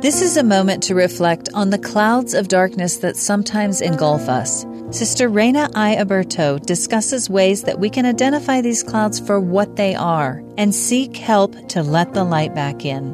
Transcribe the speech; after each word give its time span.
This 0.00 0.22
is 0.22 0.38
a 0.38 0.42
moment 0.42 0.82
to 0.84 0.94
reflect 0.94 1.50
on 1.52 1.68
the 1.68 1.78
clouds 1.78 2.32
of 2.32 2.48
darkness 2.48 2.96
that 3.04 3.18
sometimes 3.18 3.82
engulf 3.82 4.30
us. 4.30 4.64
Sister 4.92 5.28
Reyna 5.28 5.68
I. 5.74 5.96
Aburto 5.96 6.58
discusses 6.58 7.28
ways 7.28 7.64
that 7.64 7.78
we 7.78 7.90
can 7.90 8.06
identify 8.06 8.62
these 8.62 8.82
clouds 8.82 9.20
for 9.20 9.38
what 9.38 9.76
they 9.76 9.94
are 9.94 10.42
and 10.56 10.74
seek 10.74 11.18
help 11.18 11.54
to 11.68 11.82
let 11.82 12.14
the 12.14 12.24
light 12.24 12.54
back 12.54 12.86
in. 12.86 13.12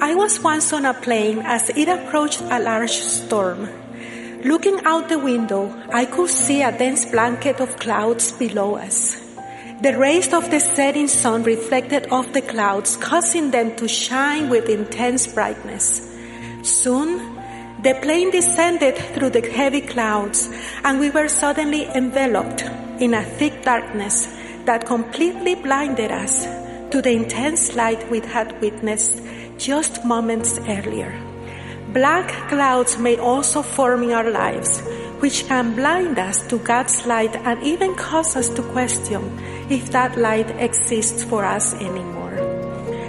I 0.00 0.16
was 0.16 0.40
once 0.40 0.72
on 0.72 0.84
a 0.84 0.94
plane 0.94 1.42
as 1.44 1.70
it 1.70 1.88
approached 1.88 2.40
a 2.40 2.58
large 2.58 2.90
storm. 2.90 3.68
Looking 4.42 4.80
out 4.84 5.08
the 5.08 5.20
window, 5.20 5.72
I 5.94 6.06
could 6.06 6.28
see 6.28 6.60
a 6.60 6.76
dense 6.76 7.04
blanket 7.04 7.60
of 7.60 7.76
clouds 7.76 8.32
below 8.32 8.74
us. 8.74 9.14
The 9.80 9.96
rays 9.96 10.32
of 10.32 10.50
the 10.50 10.58
setting 10.58 11.06
sun 11.06 11.44
reflected 11.44 12.08
off 12.10 12.32
the 12.32 12.42
clouds, 12.42 12.96
causing 12.96 13.52
them 13.52 13.76
to 13.76 13.86
shine 13.86 14.48
with 14.48 14.68
intense 14.68 15.28
brightness. 15.28 16.15
Soon, 16.66 17.36
the 17.80 17.94
plane 18.02 18.32
descended 18.32 18.96
through 19.14 19.30
the 19.30 19.48
heavy 19.48 19.80
clouds, 19.80 20.50
and 20.82 20.98
we 20.98 21.10
were 21.10 21.28
suddenly 21.28 21.84
enveloped 21.84 22.62
in 22.98 23.14
a 23.14 23.22
thick 23.22 23.62
darkness 23.62 24.26
that 24.64 24.84
completely 24.84 25.54
blinded 25.54 26.10
us 26.10 26.44
to 26.90 27.00
the 27.00 27.12
intense 27.12 27.76
light 27.76 28.10
we 28.10 28.18
had 28.18 28.60
witnessed 28.60 29.22
just 29.58 30.04
moments 30.04 30.58
earlier. 30.66 31.14
Black 31.92 32.28
clouds 32.48 32.98
may 32.98 33.16
also 33.16 33.62
form 33.62 34.02
in 34.02 34.10
our 34.10 34.28
lives, 34.28 34.80
which 35.20 35.46
can 35.46 35.76
blind 35.76 36.18
us 36.18 36.44
to 36.48 36.58
God's 36.58 37.06
light 37.06 37.36
and 37.36 37.62
even 37.62 37.94
cause 37.94 38.34
us 38.34 38.48
to 38.48 38.62
question 38.74 39.22
if 39.70 39.92
that 39.92 40.18
light 40.18 40.50
exists 40.60 41.22
for 41.22 41.44
us 41.44 41.74
anymore. 41.74 42.15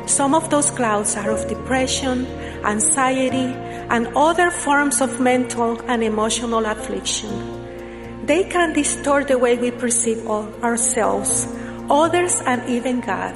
Some 0.08 0.34
of 0.34 0.50
those 0.50 0.72
clouds 0.72 1.16
are 1.18 1.30
of 1.32 1.48
depression, 1.50 2.26
anxiety, 2.64 3.52
and 3.92 4.08
other 4.16 4.50
forms 4.50 5.02
of 5.02 5.20
mental 5.20 5.80
and 5.82 6.02
emotional 6.02 6.66
affliction. 6.66 8.26
They 8.26 8.46
can 8.46 8.72
distort 8.72 9.28
the 9.28 9.38
way 9.38 9.58
we 9.58 9.72
perceive 9.72 10.26
ourselves, 10.28 11.48
others, 11.90 12.42
and 12.46 12.64
even 12.70 13.02
God. 13.02 13.36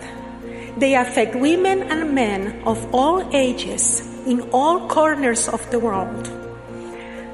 They 0.78 0.96
affect 0.96 1.36
women 1.36 1.84
and 1.92 2.16
men 2.16 2.64
of 2.66 2.80
all 2.96 3.28
ages 3.36 4.02
in 4.26 4.42
all 4.52 4.88
corners 4.88 5.50
of 5.50 5.70
the 5.72 5.80
world. 5.80 6.32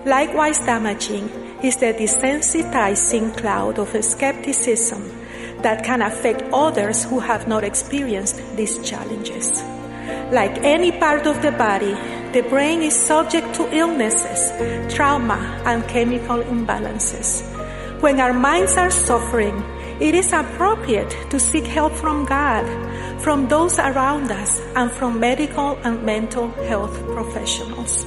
Likewise 0.06 0.60
damaging 0.60 1.30
is 1.62 1.78
the 1.78 1.94
desensitizing 1.94 3.38
cloud 3.38 3.78
of 3.78 3.94
skepticism 4.04 5.17
that 5.62 5.84
can 5.84 6.02
affect 6.02 6.44
others 6.54 7.04
who 7.06 7.20
have 7.20 7.48
not 7.48 7.64
experienced 7.64 8.42
these 8.56 8.78
challenges. 8.88 9.62
Like 10.32 10.58
any 10.64 10.92
part 10.92 11.26
of 11.26 11.42
the 11.42 11.52
body, 11.52 11.94
the 12.32 12.42
brain 12.50 12.82
is 12.82 12.96
subject 12.96 13.56
to 13.56 13.74
illnesses, 13.76 14.52
trauma, 14.94 15.40
and 15.66 15.88
chemical 15.88 16.44
imbalances. 16.44 17.42
When 18.02 18.20
our 18.20 18.34
minds 18.34 18.78
are 18.78 18.92
suffering, 18.92 19.64
it 20.00 20.14
is 20.14 20.32
appropriate 20.32 21.10
to 21.32 21.40
seek 21.40 21.66
help 21.66 21.94
from 21.94 22.26
God, 22.26 22.66
from 23.22 23.48
those 23.48 23.80
around 23.80 24.32
us, 24.32 24.62
and 24.76 24.92
from 24.92 25.20
medical 25.20 25.78
and 25.84 26.04
mental 26.04 26.52
health 26.70 26.94
professionals. 27.08 28.06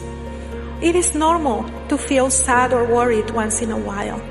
It 0.80 0.94
is 0.94 1.14
normal 1.14 1.68
to 1.88 1.98
feel 1.98 2.30
sad 2.30 2.72
or 2.72 2.84
worried 2.84 3.30
once 3.30 3.60
in 3.60 3.70
a 3.70 3.76
while. 3.76 4.22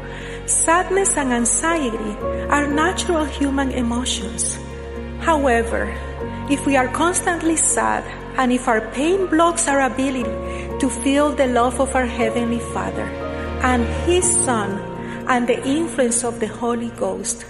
Sadness 0.49 1.15
and 1.15 1.31
anxiety 1.31 2.17
are 2.49 2.65
natural 2.65 3.23
human 3.23 3.69
emotions. 3.69 4.57
However, 5.21 5.93
if 6.49 6.65
we 6.65 6.75
are 6.75 6.87
constantly 6.87 7.55
sad 7.55 8.01
and 8.33 8.51
if 8.51 8.67
our 8.67 8.81
pain 8.89 9.27
blocks 9.27 9.67
our 9.67 9.85
ability 9.85 10.25
to 10.81 10.89
feel 10.89 11.29
the 11.29 11.45
love 11.45 11.79
of 11.79 11.93
our 11.95 12.07
Heavenly 12.07 12.57
Father 12.73 13.05
and 13.61 13.85
His 14.09 14.25
Son 14.25 14.81
and 15.29 15.45
the 15.45 15.61
influence 15.61 16.23
of 16.23 16.39
the 16.39 16.47
Holy 16.49 16.89
Ghost, 16.97 17.45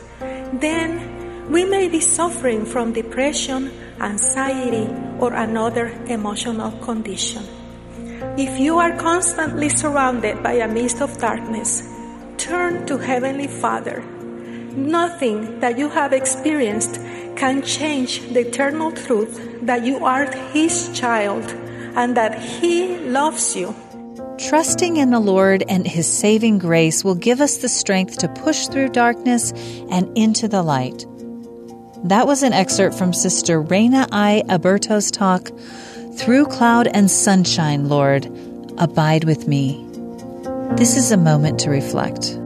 then 0.52 1.48
we 1.50 1.64
may 1.64 1.88
be 1.88 2.02
suffering 2.02 2.66
from 2.66 2.92
depression, 2.92 3.72
anxiety, 4.02 4.92
or 5.24 5.32
another 5.32 5.88
emotional 6.12 6.72
condition. 6.84 7.48
If 8.36 8.60
you 8.60 8.78
are 8.78 8.92
constantly 8.98 9.70
surrounded 9.70 10.44
by 10.44 10.60
a 10.60 10.68
mist 10.68 11.00
of 11.00 11.18
darkness, 11.18 11.96
turn 12.40 12.86
to 12.88 12.98
Heavenly 12.98 13.48
Father. 13.48 14.02
Nothing 14.76 15.60
that 15.60 15.78
you 15.78 15.90
have 15.90 16.14
experienced 16.14 16.96
can 17.36 17.62
change 17.62 18.22
the 18.34 18.48
eternal 18.48 18.92
truth 18.92 19.60
that 19.64 19.86
you 19.86 20.04
are 20.04 20.26
His 20.54 20.90
child 20.98 21.44
and 21.96 22.16
that 22.16 22.40
He 22.40 22.98
loves 22.98 23.56
you. 23.56 23.76
Trusting 24.38 24.98
in 24.98 25.12
the 25.12 25.20
Lord 25.20 25.64
and 25.68 25.86
His 25.86 26.08
saving 26.08 26.60
grace 26.60 27.04
will 27.04 27.16
give 27.16 27.42
us 27.42 27.58
the 27.58 27.68
strength 27.68 28.18
to 28.20 28.30
push 28.30 28.68
through 28.68 28.90
darkness 28.90 29.52
and 29.92 30.18
into 30.18 30.48
the 30.48 30.64
light. 30.64 31.06
That 32.06 32.26
was 32.26 32.44
an 32.44 32.54
excerpt 32.54 32.96
from 32.96 33.12
Sister 33.12 33.62
Reyna 33.62 34.08
I. 34.12 34.44
Aburto's 34.48 35.12
talk, 35.12 35.52
Through 36.16 36.46
Cloud 36.46 36.88
and 36.88 37.12
Sunshine, 37.12 37.90
Lord, 37.90 38.26
Abide 38.78 39.26
with 39.26 39.48
Me. 39.48 39.89
This 40.78 40.96
is 40.96 41.12
a 41.12 41.18
moment 41.18 41.60
to 41.62 41.70
reflect. 41.70 42.39